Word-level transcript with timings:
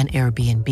an 0.00 0.08
Airbnb. 0.08 0.66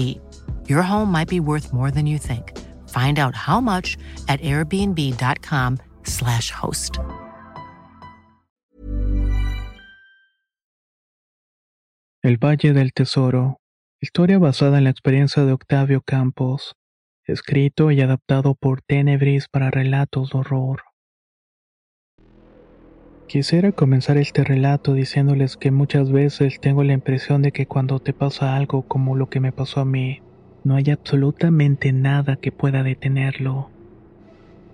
Your 0.69 0.83
home 0.83 1.13
might 1.13 1.29
be 1.29 1.41
worth 1.41 1.75
more 1.75 1.91
than 1.91 2.07
you 2.07 2.19
think. 2.19 2.57
Find 2.89 3.19
out 3.19 3.35
how 3.35 3.61
much 3.61 3.99
at 4.29 4.41
airbnb.com/slash 4.41 6.51
host. 6.51 6.99
El 12.23 12.39
Valle 12.39 12.73
del 12.73 12.93
Tesoro. 12.93 13.61
Historia 14.01 14.39
basada 14.39 14.79
en 14.79 14.85
la 14.85 14.91
experiencia 14.91 15.45
de 15.45 15.53
Octavio 15.53 16.01
Campos. 16.01 16.75
Escrito 17.25 17.91
y 17.91 18.01
adaptado 18.01 18.55
por 18.55 18.81
Tenebris 18.83 19.49
para 19.49 19.71
relatos 19.71 20.31
de 20.31 20.39
horror. 20.39 20.88
Quisiera 23.29 23.73
comenzar 23.73 24.17
este 24.17 24.43
relato 24.43 24.95
diciéndoles 24.95 25.59
que 25.59 25.71
muchas 25.71 26.11
veces 26.11 26.59
tengo 26.61 26.83
la 26.83 26.95
impresión 26.95 27.43
de 27.43 27.53
que 27.53 27.67
cuando 27.67 28.01
te 28.01 28.15
pasa 28.15 28.57
algo 28.57 28.89
como 28.89 29.17
lo 29.17 29.29
que 29.29 29.39
me 29.39 29.53
pasó 29.53 29.81
a 29.81 29.85
mí, 29.85 30.23
no 30.65 30.77
hay 30.77 30.89
absolutamente 30.91 31.93
nada 31.93 32.37
que 32.37 32.53
pueda 32.53 32.83
detenerlo. 32.83 33.69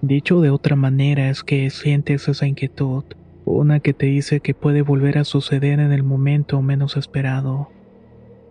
Dicho 0.02 0.40
de 0.40 0.50
otra 0.50 0.76
manera 0.76 1.30
es 1.30 1.42
que 1.42 1.68
sientes 1.70 2.28
esa 2.28 2.46
inquietud, 2.46 3.02
una 3.44 3.80
que 3.80 3.92
te 3.92 4.06
dice 4.06 4.38
que 4.38 4.54
puede 4.54 4.82
volver 4.82 5.18
a 5.18 5.24
suceder 5.24 5.80
en 5.80 5.90
el 5.90 6.04
momento 6.04 6.62
menos 6.62 6.96
esperado. 6.96 7.70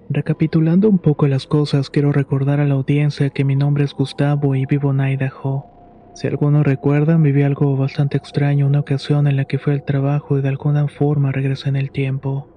Recapitulando 0.09 0.89
un 0.89 0.99
poco 0.99 1.27
las 1.27 1.47
cosas, 1.47 1.89
quiero 1.89 2.11
recordar 2.11 2.59
a 2.59 2.65
la 2.65 2.73
audiencia 2.73 3.29
que 3.29 3.45
mi 3.45 3.55
nombre 3.55 3.85
es 3.85 3.93
Gustavo 3.93 4.53
y 4.53 4.65
vivo 4.65 4.91
en 4.91 4.99
Idaho. 4.99 5.72
Si 6.13 6.27
algunos 6.27 6.63
recuerdan, 6.63 7.23
viví 7.23 7.41
algo 7.41 7.75
bastante 7.75 8.17
extraño 8.17 8.67
una 8.67 8.81
ocasión 8.81 9.25
en 9.27 9.35
la 9.35 9.45
que 9.45 9.57
fui 9.57 9.73
al 9.73 9.83
trabajo 9.83 10.37
y 10.37 10.41
de 10.41 10.49
alguna 10.49 10.87
forma 10.87 11.31
regresé 11.31 11.69
en 11.69 11.75
el 11.75 11.91
tiempo. 11.91 12.47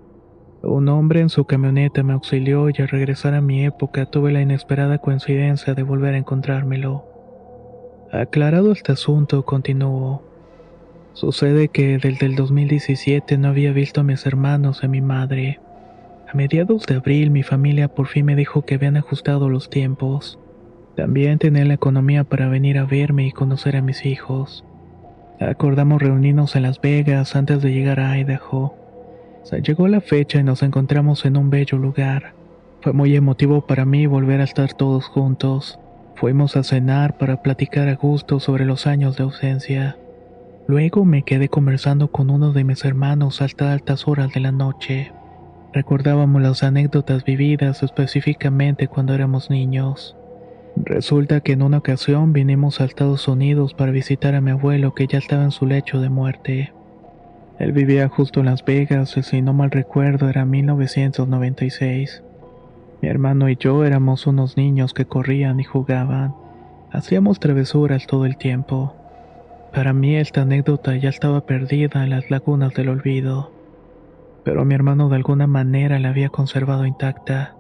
Un 0.63 0.89
hombre 0.89 1.21
en 1.21 1.31
su 1.31 1.45
camioneta 1.45 2.03
me 2.03 2.13
auxilió 2.13 2.69
y 2.69 2.75
al 2.79 2.89
regresar 2.89 3.35
a 3.35 3.41
mi 3.41 3.65
época 3.65 4.07
tuve 4.07 4.33
la 4.33 4.43
inesperada 4.43 4.99
coincidencia 4.99 5.75
de 5.75 5.83
volver 5.83 6.15
a 6.15 6.19
encontrármelo. 6.19 7.05
Aclarado 8.13 8.73
este 8.73 8.93
asunto, 8.93 9.45
continuó. 9.45 10.23
Sucede 11.15 11.69
que 11.69 11.99
desde 11.99 12.27
el 12.27 12.37
2017 12.37 13.39
no 13.39 13.49
había 13.49 13.73
visto 13.73 14.03
a 14.03 14.05
mis 14.05 14.27
hermanos 14.27 14.81
y 14.83 14.87
a 14.87 14.89
mi 14.89 15.01
madre. 15.01 15.61
A 16.29 16.37
mediados 16.37 16.85
de 16.87 16.97
abril 16.97 17.31
mi 17.31 17.43
familia 17.43 17.89
por 17.89 18.09
fin 18.09 18.27
me 18.27 18.37
dijo 18.37 18.63
que 18.63 18.75
habían 18.75 18.99
ajustado 18.99 19.49
los 19.49 19.71
tiempos. 19.71 20.39
También 20.97 21.39
tenía 21.39 21.65
la 21.67 21.75
economía 21.75 22.25
para 22.25 22.49
venir 22.49 22.79
a 22.79 22.87
verme 22.87 23.27
y 23.27 23.33
conocer 23.33 23.77
a 23.77 23.83
mis 23.83 24.07
hijos. 24.07 24.65
Acordamos 25.39 26.01
reunirnos 26.01 26.57
en 26.57 26.63
Las 26.63 26.81
Vegas 26.81 27.37
antes 27.37 27.61
de 27.61 27.71
llegar 27.71 28.01
a 28.01 28.19
Idaho. 28.19 28.75
Se 29.43 29.61
llegó 29.61 29.87
la 29.89 30.01
fecha 30.01 30.41
y 30.41 30.43
nos 30.43 30.63
encontramos 30.63 31.27
en 31.27 31.37
un 31.37 31.51
bello 31.51 31.77
lugar. 31.77 32.33
Fue 32.81 32.95
muy 32.95 33.15
emotivo 33.15 33.67
para 33.67 33.85
mí 33.85 34.07
volver 34.07 34.41
a 34.41 34.45
estar 34.45 34.73
todos 34.73 35.07
juntos. 35.07 35.79
Fuimos 36.15 36.57
a 36.57 36.63
cenar 36.63 37.19
para 37.19 37.43
platicar 37.43 37.89
a 37.89 37.97
gusto 37.97 38.41
sobre 38.41 38.65
los 38.65 38.87
años 38.87 39.19
de 39.19 39.25
ausencia. 39.25 39.99
Luego 40.67 41.05
me 41.05 41.23
quedé 41.25 41.51
conversando 41.51 42.11
con 42.11 42.31
uno 42.31 42.53
de 42.53 42.65
mis 42.65 42.85
hermanos 42.87 43.43
hasta 43.43 43.71
altas 43.71 44.09
horas 44.09 44.33
de 44.33 44.41
la 44.41 44.51
noche. 44.51 45.13
Recordábamos 45.75 46.41
las 46.41 46.63
anécdotas 46.63 47.23
vividas 47.23 47.83
específicamente 47.83 48.89
cuando 48.89 49.13
éramos 49.13 49.51
niños. 49.51 50.16
Resulta 50.85 51.41
que 51.41 51.53
en 51.53 51.63
una 51.63 51.79
ocasión 51.79 52.33
vinimos 52.33 52.81
a 52.81 52.85
Estados 52.85 53.29
Unidos 53.29 53.73
para 53.73 53.93
visitar 53.93 54.35
a 54.35 54.43
mi 54.43 54.51
abuelo 54.51 54.95
que 54.95 55.07
ya 55.07 55.19
estaba 55.19 55.43
en 55.43 55.51
su 55.51 55.67
lecho 55.67 56.01
de 56.01 56.11
muerte. 56.11 56.73
Él 57.59 57.73
vivía 57.73 58.09
justo 58.09 58.41
en 58.41 58.47
Las 58.47 58.65
Vegas 58.65 59.17
y 59.17 59.23
si 59.23 59.41
no 59.41 59.55
mal 59.55 59.71
recuerdo 59.71 60.29
era 60.29 60.45
1996. 60.45 62.23
Mi 63.01 63.09
hermano 63.09 63.49
y 63.49 63.57
yo 63.57 63.85
éramos 63.85 64.27
unos 64.27 64.59
niños 64.59 64.93
que 64.93 65.07
corrían 65.07 65.61
y 65.61 65.65
jugaban. 65.65 66.35
Hacíamos 66.93 67.41
travesuras 67.41 68.07
todo 68.07 68.27
el 68.27 68.37
tiempo. 68.37 68.95
Para 69.73 69.95
mí 69.95 70.17
esta 70.17 70.43
anécdota 70.43 70.95
ya 70.97 71.09
estaba 71.09 71.47
perdida 71.47 72.05
en 72.05 72.11
las 72.11 72.31
lagunas 72.31 72.75
del 72.75 72.91
olvido. 72.91 73.51
Pero 74.45 74.65
mi 74.67 74.75
hermano 74.75 75.09
de 75.09 75.17
alguna 75.17 75.47
manera 75.47 75.99
la 75.99 76.11
había 76.11 76.29
conservado 76.29 76.85
intacta. 76.85 77.56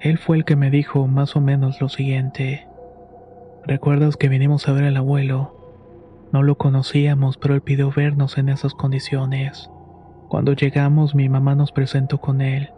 Él 0.00 0.18
fue 0.18 0.36
el 0.36 0.44
que 0.44 0.56
me 0.56 0.70
dijo 0.70 1.06
más 1.06 1.36
o 1.36 1.40
menos 1.40 1.80
lo 1.80 1.88
siguiente. 1.88 2.66
¿Recuerdas 3.66 4.16
que 4.16 4.28
vinimos 4.28 4.68
a 4.68 4.72
ver 4.72 4.84
al 4.84 4.96
abuelo? 4.96 5.54
No 6.32 6.42
lo 6.42 6.56
conocíamos, 6.56 7.38
pero 7.38 7.54
él 7.54 7.60
pidió 7.60 7.90
vernos 7.90 8.38
en 8.38 8.48
esas 8.48 8.74
condiciones. 8.74 9.70
Cuando 10.28 10.52
llegamos, 10.52 11.14
mi 11.14 11.28
mamá 11.28 11.54
nos 11.54 11.72
presentó 11.72 12.20
con 12.20 12.40
él. 12.40 12.70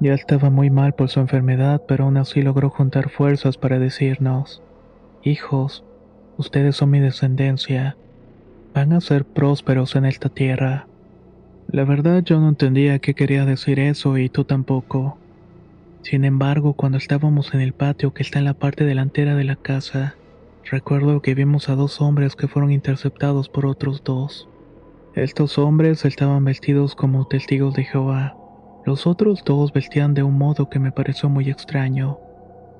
Ya 0.00 0.14
estaba 0.14 0.50
muy 0.50 0.70
mal 0.70 0.94
por 0.94 1.08
su 1.08 1.20
enfermedad, 1.20 1.82
pero 1.86 2.04
aún 2.04 2.16
así 2.16 2.42
logró 2.42 2.70
juntar 2.70 3.08
fuerzas 3.08 3.56
para 3.56 3.78
decirnos, 3.78 4.62
Hijos, 5.22 5.84
ustedes 6.36 6.76
son 6.76 6.90
mi 6.90 7.00
descendencia. 7.00 7.96
Van 8.74 8.92
a 8.92 9.00
ser 9.00 9.24
prósperos 9.24 9.96
en 9.96 10.04
esta 10.04 10.28
tierra. 10.28 10.86
La 11.68 11.84
verdad 11.84 12.22
yo 12.22 12.40
no 12.40 12.48
entendía 12.48 12.98
qué 12.98 13.14
quería 13.14 13.44
decir 13.44 13.80
eso 13.80 14.18
y 14.18 14.28
tú 14.28 14.44
tampoco. 14.44 15.18
Sin 16.08 16.24
embargo, 16.24 16.74
cuando 16.74 16.98
estábamos 16.98 17.52
en 17.52 17.60
el 17.60 17.72
patio 17.72 18.14
que 18.14 18.22
está 18.22 18.38
en 18.38 18.44
la 18.44 18.54
parte 18.54 18.84
delantera 18.84 19.34
de 19.34 19.42
la 19.42 19.56
casa, 19.56 20.14
recuerdo 20.70 21.20
que 21.20 21.34
vimos 21.34 21.68
a 21.68 21.74
dos 21.74 22.00
hombres 22.00 22.36
que 22.36 22.46
fueron 22.46 22.70
interceptados 22.70 23.48
por 23.48 23.66
otros 23.66 24.04
dos. 24.04 24.48
Estos 25.16 25.58
hombres 25.58 26.04
estaban 26.04 26.44
vestidos 26.44 26.94
como 26.94 27.26
testigos 27.26 27.74
de 27.74 27.82
Jehová. 27.82 28.36
Los 28.84 29.04
otros 29.08 29.42
dos 29.44 29.72
vestían 29.72 30.14
de 30.14 30.22
un 30.22 30.38
modo 30.38 30.70
que 30.70 30.78
me 30.78 30.92
pareció 30.92 31.28
muy 31.28 31.50
extraño. 31.50 32.20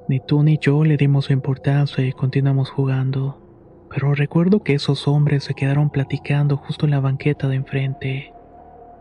Ni 0.09 0.21
tú 0.21 0.45
ni 0.45 0.59
yo 0.59 0.85
le 0.85 0.97
dimos 0.97 1.33
importancia 1.33 2.07
y 2.07 2.13
continuamos 2.13 2.71
jugando. 2.71 3.43
Pero 3.91 4.15
recuerdo 4.15 4.63
que 4.63 4.75
esos 4.75 5.09
hombres 5.09 5.43
se 5.43 5.55
quedaron 5.55 5.91
platicando 5.91 6.59
justo 6.59 6.85
en 6.85 6.93
la 6.93 7.01
banqueta 7.01 7.49
de 7.49 7.57
enfrente. 7.57 8.33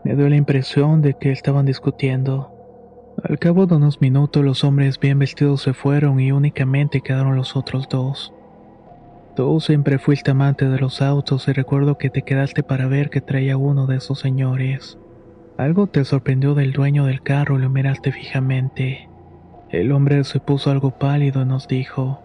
Me 0.02 0.16
dio 0.16 0.28
la 0.28 0.34
impresión 0.34 1.00
de 1.00 1.14
que 1.14 1.30
estaban 1.30 1.64
discutiendo. 1.64 2.55
Al 3.22 3.38
cabo 3.38 3.66
de 3.66 3.76
unos 3.76 4.00
minutos 4.02 4.44
los 4.44 4.62
hombres 4.62 5.00
bien 5.00 5.18
vestidos 5.18 5.62
se 5.62 5.72
fueron 5.72 6.20
y 6.20 6.32
únicamente 6.32 7.00
quedaron 7.00 7.34
los 7.34 7.56
otros 7.56 7.88
dos. 7.88 8.34
Tú 9.34 9.58
siempre 9.60 9.98
fuiste 9.98 10.32
amante 10.32 10.68
de 10.68 10.78
los 10.78 11.00
autos 11.00 11.48
y 11.48 11.52
recuerdo 11.52 11.96
que 11.96 12.10
te 12.10 12.22
quedaste 12.22 12.62
para 12.62 12.86
ver 12.88 13.08
que 13.08 13.22
traía 13.22 13.56
uno 13.56 13.86
de 13.86 13.96
esos 13.96 14.18
señores. 14.18 14.98
Algo 15.56 15.86
te 15.86 16.04
sorprendió 16.04 16.54
del 16.54 16.72
dueño 16.72 17.06
del 17.06 17.22
carro 17.22 17.58
y 17.58 17.62
lo 17.62 17.70
miraste 17.70 18.12
fijamente. 18.12 19.08
El 19.70 19.92
hombre 19.92 20.22
se 20.24 20.38
puso 20.38 20.70
algo 20.70 20.90
pálido 20.92 21.40
y 21.42 21.46
nos 21.46 21.68
dijo, 21.68 22.20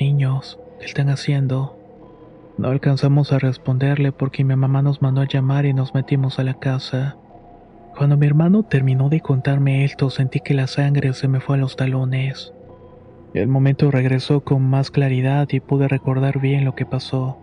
Niños, 0.00 0.58
¿qué 0.80 0.86
están 0.86 1.08
haciendo? 1.08 1.78
No 2.58 2.68
alcanzamos 2.68 3.32
a 3.32 3.38
responderle 3.38 4.10
porque 4.10 4.42
mi 4.42 4.56
mamá 4.56 4.82
nos 4.82 5.02
mandó 5.02 5.20
a 5.20 5.28
llamar 5.28 5.66
y 5.66 5.72
nos 5.72 5.94
metimos 5.94 6.38
a 6.40 6.44
la 6.44 6.54
casa. 6.54 7.16
Cuando 7.96 8.18
mi 8.18 8.26
hermano 8.26 8.62
terminó 8.62 9.08
de 9.08 9.22
contarme 9.22 9.82
esto, 9.84 10.10
sentí 10.10 10.40
que 10.40 10.52
la 10.52 10.66
sangre 10.66 11.14
se 11.14 11.28
me 11.28 11.40
fue 11.40 11.56
a 11.56 11.60
los 11.60 11.76
talones. 11.76 12.52
El 13.32 13.48
momento 13.48 13.90
regresó 13.90 14.42
con 14.42 14.62
más 14.62 14.90
claridad 14.90 15.48
y 15.50 15.60
pude 15.60 15.88
recordar 15.88 16.38
bien 16.38 16.66
lo 16.66 16.74
que 16.74 16.84
pasó. 16.84 17.38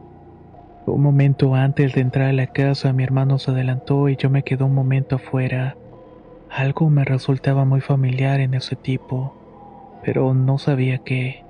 Un 0.85 1.01
momento 1.01 1.55
antes 1.55 1.95
de 1.95 2.01
entrar 2.01 2.29
a 2.29 2.33
la 2.33 2.47
casa, 2.47 2.94
mi 2.94 3.03
hermano 3.03 3.39
se 3.39 3.50
adelantó 3.50 4.09
y 4.09 4.15
yo 4.15 4.29
me 4.29 4.44
quedé 4.44 4.63
un 4.63 4.75
momento 4.75 5.15
afuera. 5.15 5.75
Algo 6.51 6.88
me 6.91 7.03
resultaba 7.03 7.65
muy 7.65 7.81
familiar 7.81 8.39
en 8.39 8.53
ese 8.53 8.75
tipo, 8.75 9.35
pero 10.03 10.35
no 10.35 10.59
sabía 10.59 10.99
qué. 10.99 11.44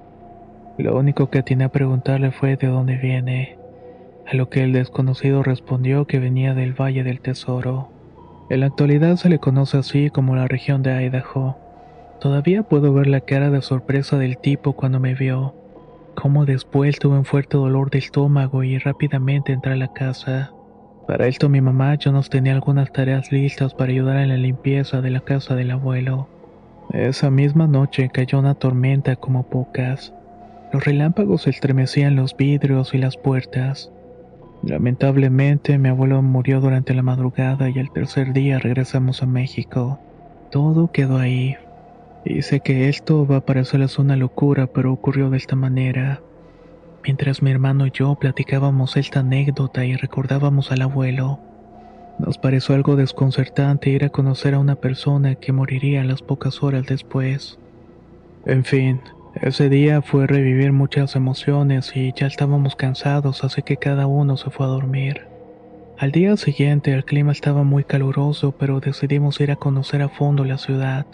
Lo 0.78 0.98
único 0.98 1.30
que 1.30 1.44
tenía 1.44 1.68
a 1.68 1.72
preguntarle 1.72 2.32
fue 2.32 2.56
de 2.56 2.68
dónde 2.68 2.96
viene, 2.96 3.58
a 4.32 4.36
lo 4.36 4.50
que 4.50 4.64
el 4.64 4.72
desconocido 4.72 5.44
respondió 5.44 6.08
que 6.08 6.20
venía 6.20 6.54
del 6.54 6.74
Valle 6.74 7.04
del 7.04 7.20
Tesoro. 7.20 7.93
En 8.50 8.60
la 8.60 8.68
actualidad 8.68 9.16
se 9.16 9.30
le 9.30 9.40
conoce 9.40 9.78
así 9.78 10.10
como 10.10 10.36
la 10.36 10.48
región 10.48 10.84
de 10.84 11.04
Idaho. 11.06 11.58
Todavía 12.20 12.64
puedo 12.64 12.94
ver 12.94 13.08
la 13.08 13.22
cara 13.22 13.50
de 13.50 13.62
sorpresa 13.62 14.18
del 14.18 14.38
tipo 14.38 14.74
cuando 14.74 15.00
me 15.00 15.14
vio, 15.14 15.56
como 16.16 16.46
después 16.46 17.00
tuve 17.00 17.18
un 17.18 17.26
fuerte 17.26 17.58
dolor 17.58 17.90
de 17.90 18.00
estómago 18.00 18.64
y 18.64 18.78
rápidamente 18.78 19.54
entré 19.54 19.74
a 19.74 19.78
la 19.78 19.94
casa. 19.94 20.52
Para 21.08 21.28
esto 21.28 21.50
mi 21.50 21.60
mamá 21.60 21.96
yo 21.96 22.12
nos 22.12 22.30
tenía 22.30 22.54
algunas 22.54 22.92
tareas 22.94 23.32
listas 23.32 23.74
para 23.74 23.92
ayudar 23.92 24.18
en 24.18 24.30
la 24.30 24.38
limpieza 24.38 25.02
de 25.02 25.10
la 25.10 25.20
casa 25.20 25.56
del 25.56 25.72
abuelo. 25.72 26.30
Esa 26.92 27.30
misma 27.30 27.68
noche 27.68 28.10
cayó 28.10 28.40
una 28.40 28.56
tormenta 28.56 29.16
como 29.16 29.44
pocas. 29.44 30.14
Los 30.72 30.86
relámpagos 30.86 31.48
estremecían 31.48 32.16
los 32.16 32.38
vidrios 32.38 32.94
y 32.94 33.00
las 33.00 33.18
puertas. 33.18 33.92
Lamentablemente 34.64 35.78
mi 35.78 35.90
abuelo 35.90 36.22
murió 36.22 36.62
durante 36.62 36.94
la 36.94 37.04
madrugada 37.04 37.70
y 37.70 37.80
al 37.80 37.92
tercer 37.92 38.32
día 38.32 38.60
regresamos 38.60 39.22
a 39.22 39.26
México. 39.26 40.00
Todo 40.52 40.90
quedó 40.92 41.18
ahí. 41.18 41.58
Y 42.24 42.42
sé 42.44 42.62
que 42.62 42.88
esto 42.88 43.28
va 43.28 43.38
a 43.38 43.46
parecerles 43.46 44.00
una 44.00 44.16
locura, 44.16 44.68
pero 44.68 44.94
ocurrió 44.94 45.30
de 45.30 45.38
esta 45.38 45.58
manera. 45.58 46.22
Mientras 47.04 47.42
mi 47.42 47.52
hermano 47.52 47.86
y 47.88 47.92
yo 47.92 48.16
platicábamos 48.16 48.96
esta 48.96 49.20
anécdota 49.20 49.84
y 49.84 49.98
recordábamos 49.98 50.72
al 50.72 50.84
abuelo, 50.84 51.40
nos 52.18 52.38
pareció 52.38 52.76
algo 52.76 52.96
desconcertante 52.96 53.90
ir 53.90 54.06
a 54.06 54.10
conocer 54.10 54.54
a 54.54 54.60
una 54.60 54.76
persona 54.76 55.36
que 55.36 55.52
moriría 55.52 56.06
las 56.06 56.22
pocas 56.22 56.64
horas 56.64 56.86
después. 56.86 57.60
En 58.46 58.64
fin, 58.64 59.02
ese 59.42 59.68
día 59.68 60.02
fue 60.02 60.28
revivir 60.28 60.74
muchas 60.74 61.16
emociones 61.16 61.92
y 61.96 62.14
ya 62.14 62.28
estábamos 62.28 62.76
cansados, 62.76 63.44
así 63.44 63.64
que 63.64 63.78
cada 63.78 64.06
uno 64.06 64.38
se 64.38 64.52
fue 64.52 64.66
a 64.66 64.70
dormir. 64.70 65.28
Al 65.98 66.12
día 66.12 66.38
siguiente 66.38 66.94
el 66.94 67.04
clima 67.04 67.32
estaba 67.32 67.64
muy 67.64 67.84
caluroso, 67.84 68.52
pero 68.52 68.80
decidimos 68.80 69.40
ir 69.42 69.52
a 69.52 69.56
conocer 69.56 70.04
a 70.04 70.10
fondo 70.10 70.46
la 70.46 70.58
ciudad. 70.58 71.08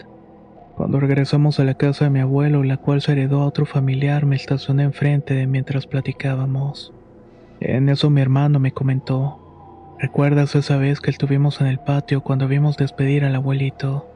Cuando 0.76 1.00
regresamos 1.00 1.60
a 1.60 1.64
la 1.64 1.74
casa 1.74 2.04
de 2.04 2.10
mi 2.10 2.20
abuelo, 2.20 2.62
la 2.62 2.76
cual 2.76 3.00
se 3.00 3.12
heredó 3.12 3.40
a 3.40 3.46
otro 3.46 3.66
familiar, 3.66 4.26
me 4.26 4.36
estacioné 4.36 4.82
enfrente 4.82 5.46
mientras 5.46 5.86
platicábamos. 5.86 6.92
En 7.60 7.88
eso 7.88 8.10
mi 8.10 8.20
hermano 8.20 8.58
me 8.58 8.72
comentó, 8.72 9.96
¿recuerdas 9.98 10.54
esa 10.56 10.76
vez 10.76 11.00
que 11.00 11.10
estuvimos 11.10 11.60
en 11.60 11.68
el 11.68 11.78
patio 11.78 12.22
cuando 12.22 12.48
vimos 12.48 12.76
despedir 12.76 13.24
al 13.24 13.34
abuelito? 13.34 14.09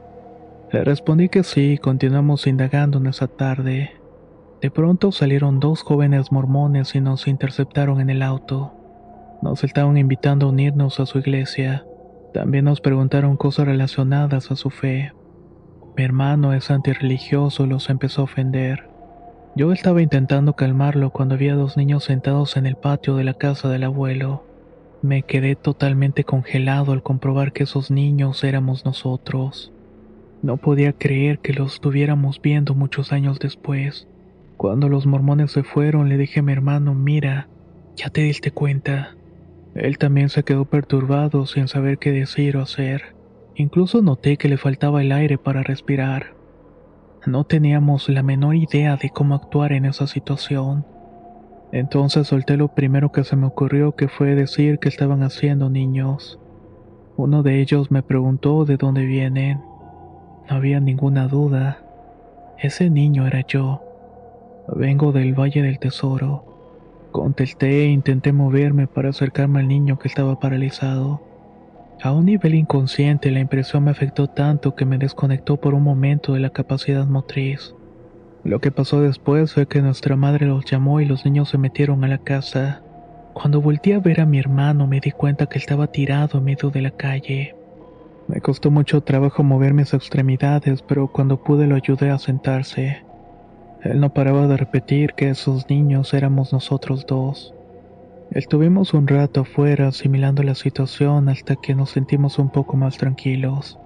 Le 0.71 0.83
respondí 0.83 1.29
que 1.29 1.43
sí 1.43 1.77
continuamos 1.77 2.47
indagando 2.47 2.97
en 2.97 3.07
esa 3.07 3.27
tarde. 3.27 3.91
De 4.61 4.71
pronto 4.71 5.11
salieron 5.11 5.59
dos 5.59 5.83
jóvenes 5.83 6.31
mormones 6.31 6.95
y 6.95 7.01
nos 7.01 7.27
interceptaron 7.27 8.01
en 8.01 8.09
el 8.09 8.23
auto. 8.23 8.73
Nos 9.41 9.63
estaban 9.63 9.95
invitando 9.97 10.47
a 10.47 10.49
unirnos 10.49 10.99
a 10.99 11.05
su 11.05 11.19
iglesia. 11.19 11.85
También 12.33 12.65
nos 12.65 12.81
preguntaron 12.81 13.37
cosas 13.37 13.67
relacionadas 13.67 14.49
a 14.51 14.55
su 14.55 14.71
fe. 14.71 15.13
Mi 15.95 16.03
hermano 16.03 16.51
es 16.53 16.71
antirreligioso 16.71 17.65
y 17.65 17.67
los 17.67 17.89
empezó 17.89 18.21
a 18.21 18.25
ofender. 18.25 18.89
Yo 19.55 19.71
estaba 19.71 20.01
intentando 20.01 20.53
calmarlo 20.53 21.11
cuando 21.11 21.35
había 21.35 21.55
dos 21.55 21.77
niños 21.77 22.03
sentados 22.03 22.57
en 22.57 22.65
el 22.65 22.75
patio 22.75 23.15
de 23.15 23.23
la 23.23 23.35
casa 23.35 23.69
del 23.69 23.83
abuelo. 23.83 24.43
Me 25.01 25.21
quedé 25.21 25.55
totalmente 25.55 26.23
congelado 26.23 26.91
al 26.91 27.03
comprobar 27.03 27.53
que 27.53 27.63
esos 27.63 27.91
niños 27.91 28.43
éramos 28.43 28.83
nosotros. 28.83 29.71
No 30.45 30.57
podía 30.57 30.93
creer 30.93 31.39
que 31.39 31.53
los 31.53 31.73
estuviéramos 31.73 32.39
viendo 32.39 32.75
muchos 32.75 33.11
años 33.11 33.39
después. 33.39 34.07
Cuando 34.57 34.89
los 34.89 35.07
mormones 35.07 35.51
se 35.51 35.63
fueron, 35.63 36.07
le 36.07 36.17
dije 36.17 36.41
a 36.41 36.43
mi 36.43 36.51
hermano, 36.51 36.93
mira, 36.93 37.47
ya 37.95 38.11
te 38.11 38.21
diste 38.21 38.51
cuenta. 38.51 39.15
Él 39.73 39.97
también 39.97 40.29
se 40.29 40.43
quedó 40.43 40.65
perturbado 40.65 41.47
sin 41.47 41.67
saber 41.67 41.97
qué 41.97 42.11
decir 42.11 42.57
o 42.57 42.61
hacer. 42.61 43.15
Incluso 43.55 44.03
noté 44.03 44.37
que 44.37 44.47
le 44.47 44.57
faltaba 44.57 45.01
el 45.01 45.13
aire 45.13 45.39
para 45.39 45.63
respirar. 45.63 46.35
No 47.25 47.45
teníamos 47.45 48.07
la 48.07 48.21
menor 48.21 48.53
idea 48.53 48.97
de 48.97 49.09
cómo 49.09 49.33
actuar 49.33 49.71
en 49.71 49.85
esa 49.85 50.05
situación. 50.05 50.85
Entonces 51.71 52.27
solté 52.27 52.55
lo 52.55 52.67
primero 52.67 53.11
que 53.11 53.23
se 53.23 53.35
me 53.35 53.47
ocurrió 53.47 53.95
que 53.95 54.09
fue 54.09 54.35
decir 54.35 54.77
que 54.77 54.89
estaban 54.89 55.23
haciendo 55.23 55.71
niños. 55.71 56.39
Uno 57.17 57.41
de 57.41 57.61
ellos 57.61 57.89
me 57.89 58.03
preguntó 58.03 58.63
de 58.65 58.77
dónde 58.77 59.07
vienen. 59.07 59.73
No 60.49 60.57
había 60.57 60.79
ninguna 60.79 61.27
duda. 61.27 61.79
Ese 62.59 62.89
niño 62.89 63.25
era 63.27 63.41
yo. 63.41 63.81
Vengo 64.67 65.11
del 65.11 65.33
Valle 65.33 65.61
del 65.61 65.79
Tesoro. 65.79 66.43
Contesté 67.11 67.83
e 67.83 67.87
intenté 67.87 68.31
moverme 68.31 68.87
para 68.87 69.09
acercarme 69.09 69.59
al 69.59 69.67
niño 69.67 69.97
que 69.97 70.07
estaba 70.07 70.39
paralizado. 70.39 71.21
A 72.01 72.11
un 72.11 72.25
nivel 72.25 72.55
inconsciente 72.55 73.31
la 73.31 73.39
impresión 73.39 73.85
me 73.85 73.91
afectó 73.91 74.27
tanto 74.27 74.75
que 74.75 74.85
me 74.85 74.97
desconectó 74.97 75.57
por 75.57 75.73
un 75.73 75.83
momento 75.83 76.33
de 76.33 76.39
la 76.41 76.49
capacidad 76.49 77.05
motriz. 77.05 77.73
Lo 78.43 78.59
que 78.59 78.69
pasó 78.69 79.01
después 79.01 79.53
fue 79.53 79.67
que 79.67 79.81
nuestra 79.81 80.15
madre 80.15 80.45
los 80.45 80.65
llamó 80.65 80.99
y 81.01 81.05
los 81.05 81.25
niños 81.25 81.49
se 81.49 81.57
metieron 81.57 82.03
a 82.03 82.07
la 82.07 82.19
casa. 82.19 82.83
Cuando 83.33 83.61
volteé 83.61 83.95
a 83.95 83.99
ver 83.99 84.21
a 84.21 84.25
mi 84.25 84.37
hermano 84.37 84.85
me 84.85 84.99
di 84.99 85.11
cuenta 85.11 85.47
que 85.47 85.57
estaba 85.57 85.87
tirado 85.87 86.37
en 86.37 86.43
medio 86.43 86.69
de 86.69 86.81
la 86.81 86.91
calle. 86.91 87.54
Me 88.27 88.41
costó 88.41 88.71
mucho 88.71 89.01
trabajo 89.01 89.43
mover 89.43 89.75
mis 89.75 89.93
extremidades, 89.93 90.81
pero 90.81 91.07
cuando 91.07 91.43
pude 91.43 91.67
lo 91.67 91.75
ayudé 91.75 92.09
a 92.09 92.17
sentarse. 92.17 93.03
Él 93.83 93.99
no 93.99 94.13
paraba 94.13 94.47
de 94.47 94.57
repetir 94.57 95.13
que 95.13 95.29
esos 95.29 95.69
niños 95.69 96.11
éramos 96.15 96.51
nosotros 96.51 97.05
dos. 97.05 97.53
Estuvimos 98.31 98.95
un 98.95 99.07
rato 99.07 99.41
afuera 99.41 99.89
asimilando 99.89 100.41
la 100.41 100.55
situación 100.55 101.29
hasta 101.29 101.55
que 101.55 101.75
nos 101.75 101.91
sentimos 101.91 102.39
un 102.39 102.49
poco 102.49 102.75
más 102.77 102.97
tranquilos. 102.97 103.79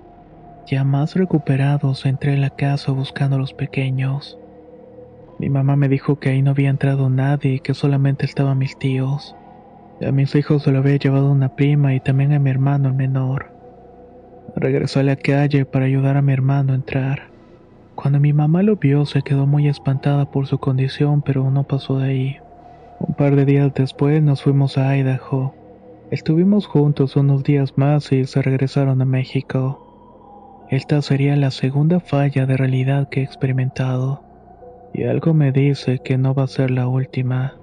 Ya 0.65 0.85
más 0.85 1.15
recuperados 1.15 2.05
entré 2.05 2.33
en 2.33 2.41
la 2.41 2.49
casa 2.49 2.93
buscando 2.93 3.35
a 3.35 3.39
los 3.39 3.53
pequeños. 3.53 4.39
Mi 5.37 5.49
mamá 5.49 5.75
me 5.75 5.89
dijo 5.89 6.17
que 6.17 6.29
ahí 6.29 6.41
no 6.41 6.51
había 6.51 6.69
entrado 6.69 7.09
nadie 7.09 7.55
y 7.55 7.59
que 7.59 7.73
solamente 7.73 8.25
estaban 8.25 8.57
mis 8.57 8.79
tíos. 8.79 9.35
A 10.01 10.13
mis 10.13 10.33
hijos 10.35 10.63
se 10.63 10.71
lo 10.71 10.79
había 10.79 10.95
llevado 10.95 11.29
una 11.29 11.57
prima 11.57 11.93
y 11.93 11.99
también 11.99 12.31
a 12.31 12.39
mi 12.39 12.49
hermano 12.49 12.87
el 12.87 12.95
menor. 12.95 13.58
Regresó 14.55 14.99
a 14.99 15.03
la 15.03 15.15
calle 15.15 15.65
para 15.65 15.85
ayudar 15.85 16.17
a 16.17 16.21
mi 16.21 16.33
hermano 16.33 16.73
a 16.73 16.75
entrar. 16.75 17.29
Cuando 17.95 18.19
mi 18.19 18.33
mamá 18.33 18.63
lo 18.63 18.77
vio 18.77 19.05
se 19.05 19.21
quedó 19.21 19.45
muy 19.45 19.67
espantada 19.67 20.31
por 20.31 20.47
su 20.47 20.57
condición, 20.57 21.21
pero 21.21 21.51
no 21.51 21.63
pasó 21.63 21.99
de 21.99 22.07
ahí. 22.07 22.37
Un 22.99 23.13
par 23.13 23.35
de 23.35 23.45
días 23.45 23.73
después 23.73 24.21
nos 24.23 24.43
fuimos 24.43 24.77
a 24.77 24.95
Idaho. 24.95 25.53
Estuvimos 26.11 26.65
juntos 26.65 27.15
unos 27.15 27.43
días 27.43 27.77
más 27.77 28.11
y 28.11 28.25
se 28.25 28.41
regresaron 28.41 29.01
a 29.01 29.05
México. 29.05 30.65
Esta 30.69 31.01
sería 31.01 31.35
la 31.35 31.51
segunda 31.51 31.99
falla 31.99 32.45
de 32.45 32.55
realidad 32.55 33.09
que 33.09 33.21
he 33.21 33.23
experimentado. 33.23 34.23
Y 34.93 35.03
algo 35.03 35.33
me 35.33 35.51
dice 35.51 35.99
que 35.99 36.17
no 36.17 36.33
va 36.33 36.43
a 36.43 36.47
ser 36.47 36.71
la 36.71 36.87
última. 36.87 37.55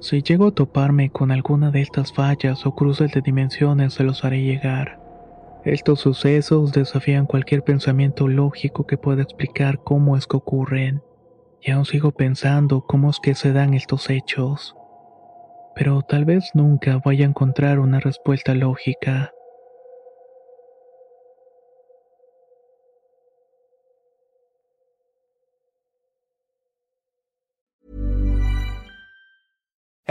Si 0.00 0.22
llego 0.22 0.48
a 0.48 0.52
toparme 0.52 1.10
con 1.10 1.30
alguna 1.30 1.70
de 1.70 1.82
estas 1.82 2.12
fallas 2.12 2.66
o 2.66 2.74
cruces 2.74 3.12
de 3.12 3.20
dimensiones 3.20 3.94
se 3.94 4.02
los 4.02 4.24
haré 4.24 4.42
llegar. 4.42 5.01
Estos 5.64 6.00
sucesos 6.00 6.72
desafían 6.72 7.26
cualquier 7.26 7.62
pensamiento 7.62 8.26
lógico 8.26 8.84
que 8.84 8.98
pueda 8.98 9.22
explicar 9.22 9.78
cómo 9.78 10.16
es 10.16 10.26
que 10.26 10.36
ocurren, 10.36 11.02
y 11.60 11.70
aún 11.70 11.84
sigo 11.84 12.10
pensando 12.10 12.84
cómo 12.84 13.10
es 13.10 13.20
que 13.20 13.36
se 13.36 13.52
dan 13.52 13.72
estos 13.74 14.10
hechos. 14.10 14.74
Pero 15.76 16.02
tal 16.02 16.24
vez 16.24 16.50
nunca 16.54 17.00
vaya 17.04 17.24
a 17.24 17.28
encontrar 17.28 17.78
una 17.78 18.00
respuesta 18.00 18.54
lógica. 18.54 19.30